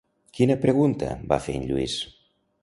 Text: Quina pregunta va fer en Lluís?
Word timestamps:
Quina 0.37 0.55
pregunta 0.63 1.11
va 1.33 1.39
fer 1.49 1.59
en 1.61 1.69
Lluís? 1.73 1.99